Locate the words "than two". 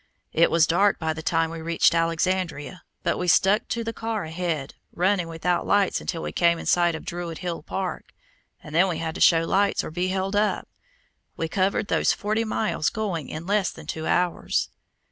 13.69-14.07